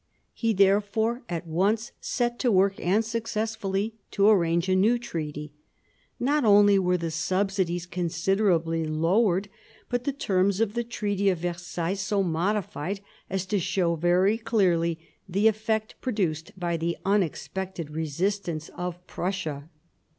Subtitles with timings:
[0.33, 5.53] He therefore at once set to work, and successfully, to arrange a new treaty.
[6.19, 9.47] Not only were the subsidies considerably lowered,
[9.89, 14.97] but the terms of the Treaty of Versailles so modified as to show very clearly
[15.29, 19.69] the effect produced by the unexpected resistance of Prussia.